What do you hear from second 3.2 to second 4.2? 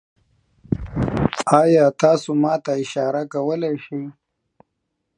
کولی شئ؟